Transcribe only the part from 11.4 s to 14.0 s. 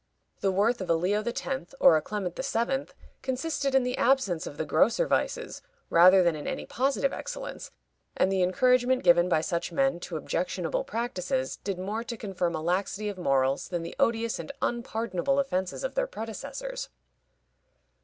did more to confirm a laxity of morals than the